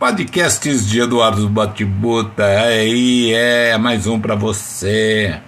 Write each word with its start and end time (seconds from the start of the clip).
Podcasts 0.00 0.88
de 0.88 0.98
Eduardo 0.98 1.46
Batibuta, 1.46 2.42
aí 2.42 3.34
é 3.34 3.76
mais 3.76 4.06
um 4.06 4.18
para 4.18 4.34
você. 4.34 5.38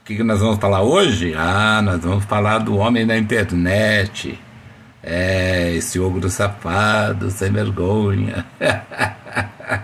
O 0.00 0.04
que, 0.06 0.16
que 0.16 0.22
nós 0.22 0.40
vamos 0.40 0.58
falar 0.58 0.80
hoje? 0.80 1.34
Ah, 1.36 1.82
nós 1.82 2.02
vamos 2.02 2.24
falar 2.24 2.60
do 2.60 2.78
homem 2.78 3.06
da 3.06 3.18
internet. 3.18 4.40
É, 5.02 5.74
esse 5.74 6.00
ogro 6.00 6.30
safado, 6.30 7.30
sem 7.30 7.52
vergonha. 7.52 8.46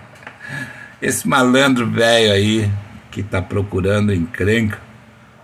esse 0.99 1.27
malandro 1.27 1.87
velho 1.87 2.33
aí 2.33 2.71
que 3.11 3.21
tá 3.21 3.43
procurando 3.43 4.11
encrenca. 4.11 4.79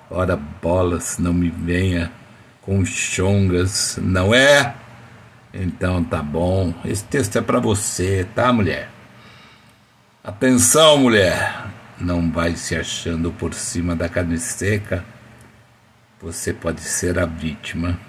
Ora 0.10 0.36
bolas, 0.60 1.20
não 1.20 1.34
me 1.34 1.52
venha 1.52 2.12
com 2.64 2.84
chongas, 2.84 4.00
não 4.02 4.34
é? 4.34 4.74
Então 5.54 6.04
tá 6.04 6.22
bom. 6.22 6.74
Esse 6.86 7.04
texto 7.04 7.38
é 7.38 7.42
para 7.42 7.60
você, 7.60 8.28
tá, 8.36 8.54
mulher? 8.54 8.90
Atenção, 10.24 10.98
mulher. 10.98 11.66
Não 12.00 12.32
vai 12.32 12.56
se 12.56 12.76
achando 12.76 13.32
por 13.32 13.54
cima 13.54 13.96
da 13.96 14.08
carne 14.08 14.38
seca. 14.38 15.04
Você 16.22 16.54
pode 16.54 16.82
ser 16.82 17.18
a 17.18 17.26
vítima. 17.26 18.00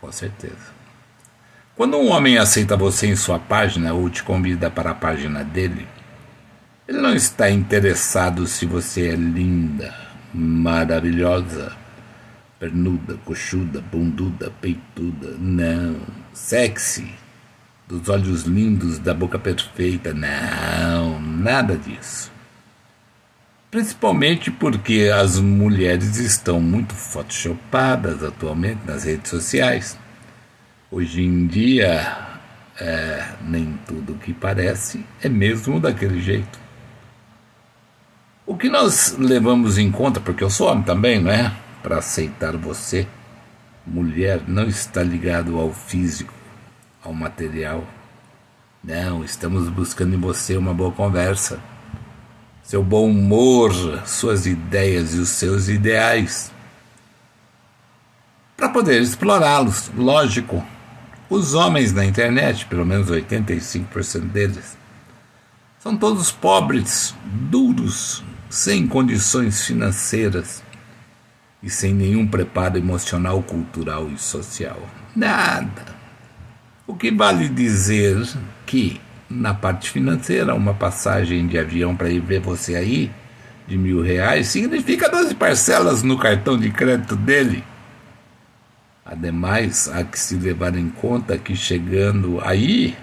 Com 0.00 0.10
certeza. 0.10 0.78
Quando 1.76 1.96
um 1.96 2.10
homem 2.10 2.38
aceita 2.38 2.76
você 2.76 3.06
em 3.06 3.16
sua 3.16 3.38
página 3.38 3.92
ou 3.94 4.10
te 4.10 4.22
convida 4.22 4.68
para 4.70 4.90
a 4.90 4.94
página 4.94 5.44
dele, 5.44 5.86
ele 6.88 6.98
não 6.98 7.14
está 7.14 7.48
interessado 7.48 8.46
se 8.46 8.66
você 8.66 9.08
é 9.08 9.14
linda, 9.14 9.94
maravilhosa 10.34 11.87
pernuda, 12.58 13.16
coxuda, 13.24 13.80
bunduda, 13.80 14.50
peituda, 14.60 15.36
não. 15.38 15.96
Sexy, 16.32 17.12
dos 17.86 18.08
olhos 18.08 18.42
lindos, 18.42 18.98
da 18.98 19.14
boca 19.14 19.38
perfeita, 19.38 20.12
não, 20.12 21.20
nada 21.20 21.76
disso. 21.76 22.30
Principalmente 23.70 24.50
porque 24.50 25.10
as 25.14 25.38
mulheres 25.38 26.16
estão 26.16 26.60
muito 26.60 26.94
photoshopadas 26.94 28.22
atualmente 28.24 28.80
nas 28.86 29.04
redes 29.04 29.30
sociais. 29.30 29.98
Hoje 30.90 31.22
em 31.22 31.46
dia, 31.46 32.16
é, 32.80 33.24
nem 33.42 33.78
tudo 33.86 34.14
que 34.14 34.32
parece 34.32 35.04
é 35.22 35.28
mesmo 35.28 35.78
daquele 35.78 36.20
jeito. 36.20 36.58
O 38.46 38.56
que 38.56 38.70
nós 38.70 39.14
levamos 39.18 39.76
em 39.76 39.90
conta, 39.90 40.18
porque 40.18 40.42
eu 40.42 40.48
sou 40.48 40.68
homem 40.68 40.82
também, 40.82 41.20
não 41.20 41.30
é? 41.30 41.52
Para 41.82 41.98
aceitar 41.98 42.56
você, 42.56 43.06
mulher, 43.86 44.42
não 44.46 44.66
está 44.66 45.02
ligado 45.02 45.58
ao 45.58 45.72
físico, 45.72 46.32
ao 47.02 47.12
material. 47.12 47.84
Não, 48.82 49.24
estamos 49.24 49.68
buscando 49.68 50.14
em 50.14 50.20
você 50.20 50.56
uma 50.56 50.74
boa 50.74 50.92
conversa, 50.92 51.58
seu 52.62 52.82
bom 52.82 53.10
humor, 53.10 53.72
suas 54.06 54.46
ideias 54.46 55.14
e 55.14 55.18
os 55.18 55.30
seus 55.30 55.68
ideais. 55.68 56.52
Para 58.56 58.68
poder 58.68 59.00
explorá-los, 59.00 59.90
lógico, 59.96 60.64
os 61.30 61.54
homens 61.54 61.92
na 61.92 62.04
internet, 62.04 62.66
pelo 62.66 62.84
menos 62.84 63.08
85% 63.10 64.20
deles, 64.30 64.76
são 65.78 65.96
todos 65.96 66.30
pobres, 66.30 67.14
duros, 67.24 68.24
sem 68.50 68.86
condições 68.86 69.64
financeiras 69.64 70.62
e 71.62 71.68
sem 71.68 71.92
nenhum 71.92 72.26
preparo 72.26 72.78
emocional, 72.78 73.42
cultural 73.42 74.08
e 74.08 74.18
social. 74.18 74.80
Nada. 75.14 75.96
O 76.86 76.94
que 76.94 77.10
vale 77.10 77.48
dizer 77.48 78.16
que, 78.64 79.00
na 79.28 79.52
parte 79.52 79.90
financeira, 79.90 80.54
uma 80.54 80.72
passagem 80.72 81.46
de 81.46 81.58
avião 81.58 81.94
para 81.94 82.08
ir 82.08 82.20
ver 82.20 82.40
você 82.40 82.76
aí, 82.76 83.10
de 83.66 83.76
mil 83.76 84.00
reais, 84.00 84.48
significa 84.48 85.08
12 85.10 85.34
parcelas 85.34 86.02
no 86.02 86.16
cartão 86.16 86.56
de 86.56 86.70
crédito 86.70 87.14
dele. 87.14 87.62
Ademais, 89.04 89.88
há 89.88 90.04
que 90.04 90.18
se 90.18 90.36
levar 90.36 90.76
em 90.76 90.88
conta 90.88 91.36
que 91.36 91.56
chegando 91.56 92.40
aí, 92.42 92.96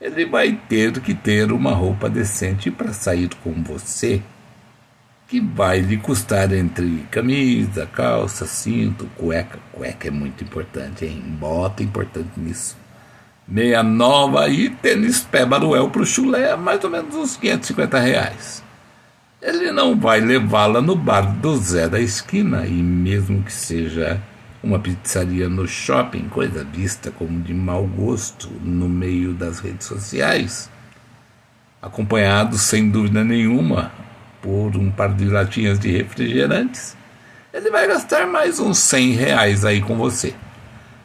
ele 0.00 0.24
vai 0.24 0.58
ter 0.68 0.98
que 1.00 1.14
ter 1.14 1.52
uma 1.52 1.72
roupa 1.72 2.08
decente 2.08 2.70
para 2.70 2.92
sair 2.92 3.28
com 3.42 3.62
você 3.62 4.22
que 5.30 5.40
vai 5.40 5.78
lhe 5.78 5.96
custar 5.96 6.52
entre 6.52 7.06
camisa, 7.08 7.86
calça, 7.86 8.46
cinto, 8.46 9.08
cueca. 9.16 9.60
Cueca 9.70 10.08
é 10.08 10.10
muito 10.10 10.42
importante, 10.42 11.04
hein? 11.04 11.22
Bota 11.38 11.84
é 11.84 11.86
importante 11.86 12.30
nisso. 12.36 12.76
Meia 13.46 13.80
nova 13.80 14.48
e 14.48 14.68
tênis 14.68 15.20
pé 15.20 15.46
baruel 15.46 15.88
para 15.88 16.02
o 16.02 16.06
chulé, 16.06 16.56
mais 16.56 16.82
ou 16.82 16.90
menos 16.90 17.14
uns 17.14 17.36
550 17.36 18.00
reais. 18.00 18.64
Ele 19.40 19.70
não 19.70 19.96
vai 19.96 20.20
levá-la 20.20 20.82
no 20.82 20.96
bar 20.96 21.22
do 21.36 21.56
Zé 21.58 21.88
da 21.88 22.00
esquina, 22.00 22.66
e 22.66 22.82
mesmo 22.82 23.44
que 23.44 23.52
seja 23.52 24.20
uma 24.60 24.80
pizzaria 24.80 25.48
no 25.48 25.66
shopping, 25.66 26.28
coisa 26.28 26.64
vista 26.64 27.12
como 27.12 27.40
de 27.40 27.54
mau 27.54 27.86
gosto 27.86 28.50
no 28.64 28.88
meio 28.88 29.32
das 29.32 29.60
redes 29.60 29.86
sociais, 29.86 30.68
acompanhado 31.80 32.58
sem 32.58 32.90
dúvida 32.90 33.22
nenhuma 33.22 33.99
por 34.42 34.76
um 34.76 34.90
par 34.90 35.12
de 35.14 35.24
latinhas 35.26 35.78
de 35.78 35.90
refrigerantes, 35.90 36.96
ele 37.52 37.70
vai 37.70 37.86
gastar 37.86 38.26
mais 38.26 38.58
uns 38.58 38.78
100 38.78 39.12
reais 39.12 39.64
aí 39.64 39.80
com 39.80 39.96
você. 39.96 40.34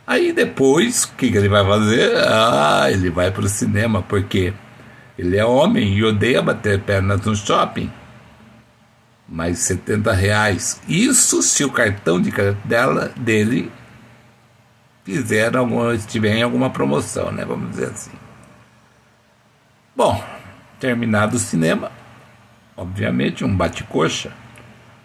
Aí 0.08 0.32
depois, 0.32 1.06
o 1.06 1.14
que, 1.14 1.32
que 1.32 1.38
ele 1.38 1.50
vai 1.50 1.66
fazer? 1.66 2.16
Ah, 2.18 2.88
ele 2.92 3.10
vai 3.10 3.32
para 3.32 3.46
o 3.46 3.50
cinema, 3.50 4.04
porque 4.04 4.54
ele 5.18 5.38
é 5.38 5.46
homem 5.46 5.94
e 5.96 6.04
odeia 6.04 6.42
bater 6.42 6.82
pernas 6.82 7.22
no 7.22 7.36
shopping. 7.36 7.92
Mais 9.28 9.58
70 9.60 10.14
reais. 10.14 10.80
Isso 10.88 11.42
se 11.42 11.64
o 11.64 11.72
cartão 11.72 12.22
de 12.22 12.32
dela, 12.64 13.12
dele 13.18 13.72
fizer 15.04 15.56
alguma, 15.56 15.96
estiver 15.96 16.36
em 16.36 16.44
alguma 16.44 16.70
promoção, 16.70 17.32
né? 17.32 17.44
Vamos 17.44 17.72
dizer 17.72 17.88
assim. 17.88 18.12
Bom, 19.96 20.24
terminado 20.80 21.38
o 21.38 21.40
cinema, 21.40 21.92
obviamente, 22.76 23.46
um 23.46 23.56
bate-coxa, 23.56 24.32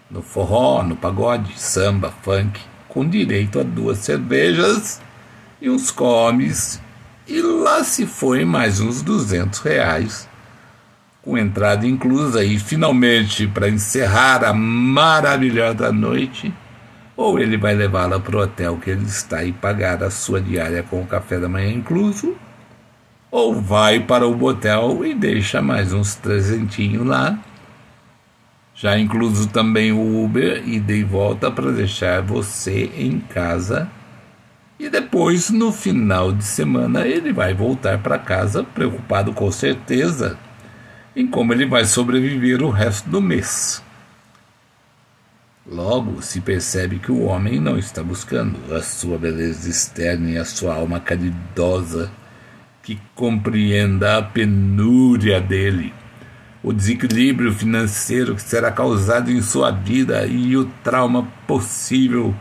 no 0.09 0.21
forró, 0.21 0.83
no 0.83 0.95
pagode, 0.95 1.57
samba, 1.57 2.13
funk, 2.21 2.59
com 2.89 3.07
direito 3.07 3.59
a 3.59 3.63
duas 3.63 3.99
cervejas 3.99 5.01
e 5.61 5.69
uns 5.69 5.89
comes, 5.89 6.81
e 7.27 7.41
lá 7.41 7.83
se 7.83 8.05
foi 8.05 8.43
mais 8.43 8.81
uns 8.81 9.01
200 9.01 9.59
reais, 9.59 10.27
com 11.21 11.37
entrada 11.37 11.87
inclusa, 11.87 12.43
e 12.43 12.59
finalmente, 12.59 13.47
para 13.47 13.69
encerrar 13.69 14.43
a 14.43 14.53
maravilhosa 14.53 15.91
noite, 15.91 16.53
ou 17.15 17.39
ele 17.39 17.57
vai 17.57 17.75
levá-la 17.75 18.19
para 18.19 18.35
o 18.35 18.41
hotel 18.41 18.77
que 18.77 18.89
ele 18.89 19.05
está 19.05 19.43
e 19.43 19.51
pagar 19.51 20.03
a 20.03 20.09
sua 20.09 20.41
diária 20.41 20.83
com 20.83 21.01
o 21.01 21.05
café 21.05 21.39
da 21.39 21.47
manhã 21.47 21.71
incluso, 21.71 22.35
ou 23.29 23.61
vai 23.61 23.99
para 23.99 24.27
o 24.27 24.35
motel 24.35 25.05
e 25.05 25.13
deixa 25.13 25.61
mais 25.61 25.93
uns 25.93 26.15
trezentinhos 26.15 27.05
lá 27.05 27.39
já 28.81 28.97
incluso 28.97 29.47
também 29.47 29.91
o 29.91 30.23
Uber 30.23 30.67
e 30.67 30.79
dei 30.79 31.03
volta 31.03 31.51
para 31.51 31.71
deixar 31.71 32.19
você 32.23 32.91
em 32.97 33.19
casa. 33.19 33.87
E 34.79 34.89
depois, 34.89 35.51
no 35.51 35.71
final 35.71 36.31
de 36.31 36.43
semana, 36.43 37.05
ele 37.05 37.31
vai 37.31 37.53
voltar 37.53 37.99
para 37.99 38.17
casa, 38.17 38.63
preocupado 38.63 39.33
com 39.33 39.51
certeza 39.51 40.35
em 41.15 41.27
como 41.27 41.53
ele 41.53 41.67
vai 41.67 41.85
sobreviver 41.85 42.63
o 42.63 42.71
resto 42.71 43.07
do 43.07 43.21
mês. 43.21 43.83
Logo 45.63 46.19
se 46.23 46.41
percebe 46.41 46.97
que 46.97 47.11
o 47.11 47.25
homem 47.25 47.59
não 47.59 47.77
está 47.77 48.01
buscando 48.01 48.73
a 48.73 48.81
sua 48.81 49.15
beleza 49.15 49.69
externa 49.69 50.31
e 50.31 50.37
a 50.39 50.45
sua 50.45 50.73
alma 50.73 50.99
caridosa 50.99 52.11
que 52.81 52.99
compreenda 53.13 54.17
a 54.17 54.23
penúria 54.23 55.39
dele 55.39 55.93
o 56.63 56.71
desequilíbrio 56.71 57.53
financeiro 57.53 58.35
que 58.35 58.41
será 58.41 58.71
causado 58.71 59.31
em 59.31 59.41
sua 59.41 59.71
vida 59.71 60.25
e 60.27 60.55
o 60.55 60.65
trauma 60.83 61.27
possível 61.47 62.35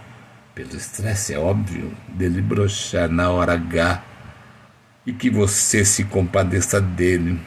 pelo 0.54 0.76
estresse, 0.76 1.32
é 1.32 1.38
óbvio, 1.38 1.90
dele 2.08 2.42
brochar 2.42 3.08
na 3.08 3.30
hora 3.30 3.54
H 3.54 4.02
e 5.06 5.12
que 5.12 5.30
você 5.30 5.84
se 5.84 6.04
compadeça 6.04 6.80
dele. 6.80 7.40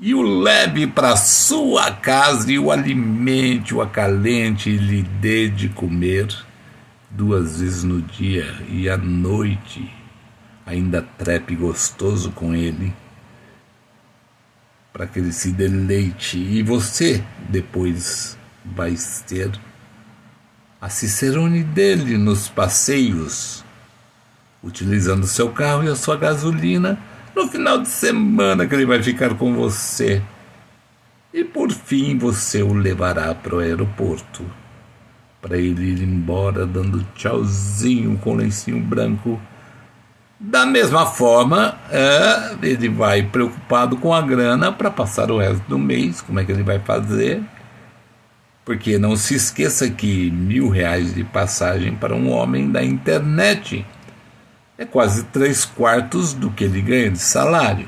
E 0.00 0.14
o 0.14 0.22
leve 0.22 0.86
para 0.86 1.14
sua 1.16 1.92
casa 1.92 2.50
e 2.50 2.58
o 2.58 2.72
alimente, 2.72 3.74
o 3.74 3.82
acalente 3.82 4.70
e 4.70 4.76
lhe 4.76 5.02
dê 5.02 5.48
de 5.48 5.68
comer 5.68 6.26
duas 7.10 7.60
vezes 7.60 7.84
no 7.84 8.00
dia 8.00 8.46
e 8.68 8.88
à 8.88 8.96
noite, 8.96 9.92
ainda 10.66 11.02
trepe 11.02 11.54
gostoso 11.54 12.32
com 12.32 12.54
ele 12.54 12.92
para 15.00 15.06
que 15.06 15.18
ele 15.18 15.32
se 15.32 15.50
deleite 15.50 16.36
e 16.36 16.62
você 16.62 17.24
depois 17.48 18.36
vai 18.62 18.94
ter 19.26 19.50
a 20.78 20.90
cicerone 20.90 21.64
dele 21.64 22.18
nos 22.18 22.50
passeios, 22.50 23.64
utilizando 24.62 25.26
seu 25.26 25.52
carro 25.52 25.84
e 25.84 25.88
a 25.88 25.96
sua 25.96 26.18
gasolina, 26.18 26.98
no 27.34 27.48
final 27.48 27.78
de 27.78 27.88
semana 27.88 28.66
que 28.66 28.74
ele 28.74 28.84
vai 28.84 29.02
ficar 29.02 29.38
com 29.38 29.54
você. 29.54 30.20
E 31.32 31.44
por 31.44 31.72
fim 31.72 32.18
você 32.18 32.62
o 32.62 32.74
levará 32.74 33.34
para 33.34 33.56
o 33.56 33.60
aeroporto, 33.60 34.44
para 35.40 35.56
ele 35.56 35.92
ir 35.92 36.02
embora 36.02 36.66
dando 36.66 37.06
tchauzinho 37.14 38.18
com 38.18 38.34
o 38.34 38.36
lencinho 38.36 38.78
branco. 38.78 39.40
Da 40.42 40.64
mesma 40.64 41.04
forma, 41.04 41.78
é, 41.90 42.56
ele 42.62 42.88
vai 42.88 43.22
preocupado 43.22 43.98
com 43.98 44.14
a 44.14 44.22
grana 44.22 44.72
para 44.72 44.90
passar 44.90 45.30
o 45.30 45.36
resto 45.36 45.62
do 45.68 45.78
mês, 45.78 46.22
como 46.22 46.40
é 46.40 46.44
que 46.46 46.50
ele 46.50 46.62
vai 46.62 46.78
fazer? 46.78 47.42
Porque 48.64 48.96
não 48.96 49.16
se 49.16 49.34
esqueça 49.34 49.90
que 49.90 50.30
mil 50.30 50.70
reais 50.70 51.14
de 51.14 51.24
passagem 51.24 51.94
para 51.94 52.14
um 52.14 52.30
homem 52.30 52.70
da 52.70 52.82
internet 52.82 53.84
é 54.78 54.86
quase 54.86 55.24
três 55.24 55.66
quartos 55.66 56.32
do 56.32 56.50
que 56.50 56.64
ele 56.64 56.80
ganha 56.80 57.10
de 57.10 57.18
salário. 57.18 57.86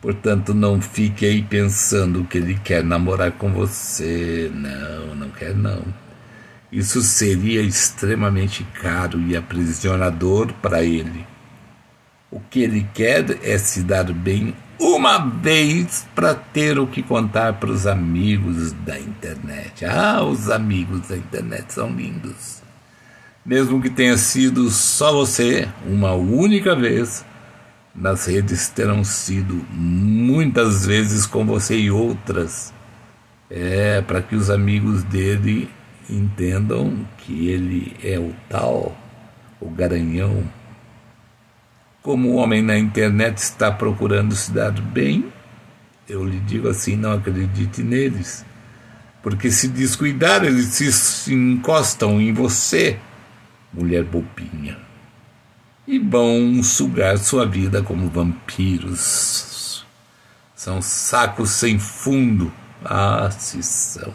Portanto, 0.00 0.54
não 0.54 0.80
fique 0.80 1.26
aí 1.26 1.42
pensando 1.42 2.24
que 2.24 2.38
ele 2.38 2.54
quer 2.54 2.82
namorar 2.82 3.32
com 3.32 3.52
você. 3.52 4.50
Não, 4.54 5.14
não 5.14 5.28
quer 5.28 5.54
não. 5.54 5.82
Isso 6.72 7.02
seria 7.02 7.60
extremamente 7.60 8.64
caro 8.80 9.20
e 9.20 9.36
aprisionador 9.36 10.54
para 10.54 10.82
ele. 10.82 11.26
O 12.30 12.40
que 12.40 12.62
ele 12.62 12.88
quer 12.94 13.38
é 13.46 13.58
se 13.58 13.82
dar 13.82 14.10
bem 14.10 14.56
uma 14.80 15.18
vez 15.18 16.08
para 16.14 16.34
ter 16.34 16.78
o 16.78 16.86
que 16.86 17.02
contar 17.02 17.52
para 17.60 17.70
os 17.70 17.86
amigos 17.86 18.72
da 18.72 18.98
internet. 18.98 19.84
Ah, 19.84 20.24
os 20.24 20.48
amigos 20.48 21.08
da 21.08 21.16
internet 21.16 21.74
são 21.74 21.90
lindos. 21.90 22.62
Mesmo 23.44 23.82
que 23.82 23.90
tenha 23.90 24.16
sido 24.16 24.70
só 24.70 25.12
você, 25.12 25.68
uma 25.86 26.14
única 26.14 26.74
vez, 26.74 27.22
nas 27.94 28.24
redes 28.24 28.70
terão 28.70 29.04
sido 29.04 29.62
muitas 29.70 30.86
vezes 30.86 31.26
com 31.26 31.44
você 31.44 31.76
e 31.76 31.90
outras. 31.90 32.72
É 33.50 34.00
para 34.00 34.22
que 34.22 34.34
os 34.34 34.48
amigos 34.48 35.02
dele 35.02 35.68
entendam 36.08 37.06
que 37.18 37.48
ele 37.48 37.96
é 38.02 38.18
o 38.18 38.34
tal, 38.48 38.96
o 39.60 39.70
garanhão 39.70 40.44
como 42.02 42.30
o 42.30 42.34
homem 42.34 42.60
na 42.60 42.76
internet 42.76 43.38
está 43.38 43.70
procurando 43.70 44.34
se 44.34 44.50
dar 44.50 44.72
bem, 44.72 45.32
eu 46.08 46.24
lhe 46.24 46.40
digo 46.40 46.68
assim: 46.68 46.96
não 46.96 47.12
acredite 47.12 47.82
neles. 47.82 48.44
Porque 49.22 49.52
se 49.52 49.68
descuidar, 49.68 50.44
eles 50.44 50.66
se 50.66 51.32
encostam 51.32 52.20
em 52.20 52.32
você, 52.32 52.98
mulher 53.72 54.02
bobinha, 54.02 54.76
e 55.86 55.96
vão 56.00 56.60
sugar 56.64 57.16
sua 57.18 57.46
vida 57.46 57.82
como 57.82 58.10
vampiros. 58.10 59.86
São 60.56 60.82
sacos 60.82 61.50
sem 61.50 61.78
fundo. 61.78 62.52
Ah, 62.84 63.30
se 63.30 63.62
são. 63.62 64.12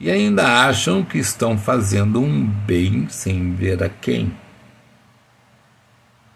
E 0.00 0.10
ainda 0.10 0.66
acham 0.66 1.04
que 1.04 1.18
estão 1.18 1.58
fazendo 1.58 2.22
um 2.22 2.46
bem 2.46 3.06
sem 3.10 3.54
ver 3.54 3.82
a 3.82 3.88
quem. 3.90 4.34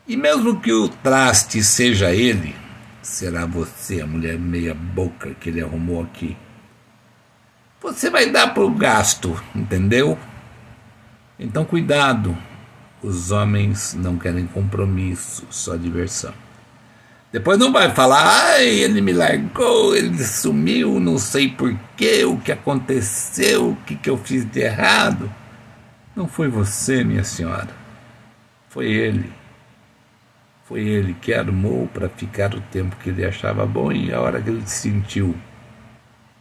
E 0.07 0.19
mesmo 0.19 0.61
que 0.61 0.71
o 0.71 0.87
traste 0.87 1.65
seja 1.65 2.13
ele, 2.13 2.55
será 3.01 3.47
você, 3.47 4.03
a 4.03 4.07
mulher 4.07 4.39
meia-boca 4.39 5.35
que 5.41 5.49
ele 5.49 5.63
arrumou 5.63 6.03
aqui. 6.03 6.37
Você 7.81 8.11
vai 8.11 8.31
dar 8.31 8.53
para 8.53 8.65
o 8.65 8.71
gasto, 8.71 9.43
entendeu? 9.55 10.19
Então, 11.39 11.65
cuidado. 11.65 12.37
Os 13.03 13.31
homens 13.31 13.95
não 13.95 14.19
querem 14.19 14.47
compromisso, 14.47 15.47
só 15.51 15.75
diversão. 15.77 16.44
Depois 17.35 17.59
não 17.59 17.73
vai 17.73 17.91
falar, 17.91 18.53
ai, 18.53 18.65
ele 18.65 19.01
me 19.01 19.13
largou, 19.13 19.97
ele 19.97 20.23
sumiu, 20.23 21.01
não 21.01 21.19
sei 21.19 21.49
porquê, 21.49 22.25
o 22.25 22.39
que 22.39 22.53
aconteceu, 22.53 23.71
o 23.71 23.77
que, 23.85 23.97
que 23.97 24.09
eu 24.09 24.17
fiz 24.17 24.45
de 24.45 24.61
errado. 24.61 25.29
Não 26.15 26.29
foi 26.29 26.47
você, 26.47 27.03
minha 27.03 27.25
senhora. 27.25 27.71
Foi 28.69 28.87
ele. 28.87 29.33
Foi 30.69 30.83
ele 30.83 31.13
que 31.15 31.35
armou 31.35 31.89
para 31.89 32.09
ficar 32.09 32.55
o 32.55 32.61
tempo 32.61 32.95
que 33.03 33.11
ele 33.11 33.27
achava 33.27 33.67
bom 33.67 33.91
e 33.91 34.15
a 34.15 34.21
hora 34.21 34.41
que 34.41 34.51
ele 34.51 34.63
se 34.65 34.83
sentiu 34.83 35.35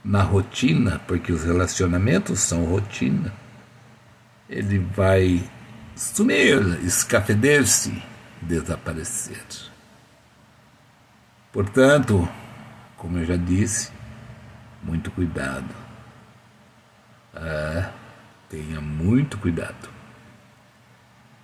na 0.05 0.21
rotina, 0.21 1.01
porque 1.07 1.33
os 1.33 1.43
relacionamentos 1.43 2.39
são 2.39 2.65
rotina, 2.65 3.33
ele 4.47 4.77
vai 4.77 5.41
sumir, 5.95 6.61
escafeder-se, 6.83 7.99
desaparecer. 8.43 9.72
Portanto, 11.53 12.27
como 12.97 13.19
eu 13.19 13.25
já 13.25 13.35
disse, 13.35 13.91
muito 14.81 15.11
cuidado. 15.11 15.69
Ah, 17.33 17.91
tenha 18.49 18.81
muito 18.81 19.37
cuidado. 19.37 19.89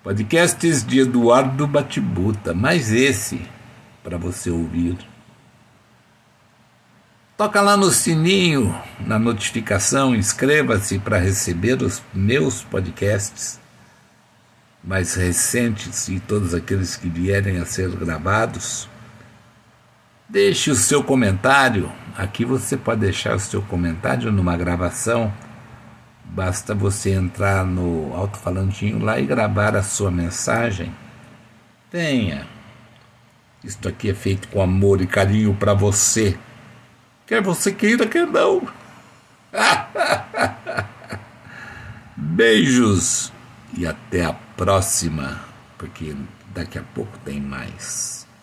Podcasts 0.04 0.84
de 0.84 1.02
Eduardo 1.02 1.68
Batibuta, 1.68 2.54
mais 2.54 2.92
esse 2.92 3.48
para 4.04 4.18
você 4.18 4.50
ouvir. 4.50 4.98
Toca 7.38 7.62
lá 7.62 7.78
no 7.78 7.92
sininho, 7.92 8.76
na 9.00 9.20
notificação, 9.20 10.16
inscreva-se 10.16 10.98
para 10.98 11.20
receber 11.20 11.84
os 11.84 12.02
meus 12.14 12.64
podcasts 12.64 13.60
mais 14.84 15.14
recentes 15.14 16.08
e 16.08 16.20
todos 16.20 16.56
aqueles 16.56 16.96
que 16.96 17.08
vierem 17.08 17.60
a 17.60 17.66
ser 17.66 17.90
gravados. 17.96 18.90
Deixe 20.30 20.72
o 20.72 20.76
seu 20.76 21.04
comentário. 21.04 21.92
Aqui 22.16 22.46
você 22.46 22.78
pode 22.78 23.02
deixar 23.02 23.36
o 23.36 23.40
seu 23.40 23.62
comentário 23.62 24.32
numa 24.32 24.56
gravação 24.56 25.34
Basta 26.32 26.76
você 26.76 27.12
entrar 27.12 27.66
no 27.66 28.16
alto-falantinho 28.16 29.00
lá 29.00 29.20
e 29.20 29.26
gravar 29.26 29.76
a 29.76 29.82
sua 29.82 30.12
mensagem. 30.12 30.94
Tenha. 31.90 32.48
Isto 33.64 33.90
aqui 33.90 34.12
é 34.12 34.14
feito 34.14 34.48
com 34.50 34.62
amor 34.62 35.02
e 35.02 35.08
carinho 35.08 35.56
para 35.56 35.74
você. 35.74 36.38
Quer 37.26 37.42
você 37.42 37.72
queira, 37.72 38.08
quer 38.08 38.28
não. 38.28 38.62
Beijos 42.16 43.34
e 43.76 43.88
até 43.88 44.24
a 44.24 44.34
próxima, 44.34 45.42
porque 45.80 46.16
daqui 46.54 46.78
a 46.78 46.84
pouco 46.94 47.18
tem 47.26 47.42
mais. 47.42 48.19